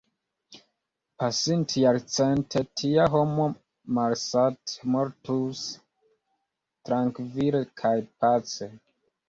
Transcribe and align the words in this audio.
Pasintjarcente 1.23 2.61
tia 2.81 3.05
homo 3.17 3.45
malsatmortus, 3.99 5.63
trankvile 6.91 7.65
kaj 7.83 7.97
pace. 8.25 8.75